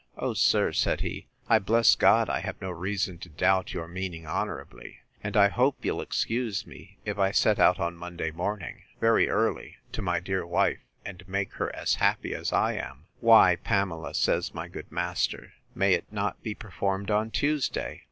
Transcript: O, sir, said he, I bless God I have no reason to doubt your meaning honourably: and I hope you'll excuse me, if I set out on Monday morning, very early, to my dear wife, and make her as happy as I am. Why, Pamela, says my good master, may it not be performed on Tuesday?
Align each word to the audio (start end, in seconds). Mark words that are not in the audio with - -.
O, 0.17 0.33
sir, 0.33 0.71
said 0.71 1.01
he, 1.01 1.27
I 1.47 1.59
bless 1.59 1.93
God 1.93 2.27
I 2.27 2.39
have 2.39 2.59
no 2.59 2.71
reason 2.71 3.19
to 3.19 3.29
doubt 3.29 3.71
your 3.75 3.87
meaning 3.87 4.25
honourably: 4.25 4.97
and 5.23 5.37
I 5.37 5.49
hope 5.49 5.85
you'll 5.85 6.01
excuse 6.01 6.65
me, 6.65 6.97
if 7.05 7.19
I 7.19 7.29
set 7.29 7.59
out 7.59 7.79
on 7.79 7.95
Monday 7.95 8.31
morning, 8.31 8.81
very 8.99 9.29
early, 9.29 9.75
to 9.91 10.01
my 10.01 10.19
dear 10.19 10.43
wife, 10.43 10.79
and 11.05 11.23
make 11.29 11.53
her 11.53 11.71
as 11.75 11.93
happy 12.01 12.33
as 12.33 12.51
I 12.51 12.73
am. 12.77 13.09
Why, 13.19 13.57
Pamela, 13.57 14.15
says 14.15 14.55
my 14.55 14.67
good 14.67 14.91
master, 14.91 15.53
may 15.75 15.93
it 15.93 16.11
not 16.11 16.41
be 16.41 16.55
performed 16.55 17.11
on 17.11 17.29
Tuesday? 17.29 17.99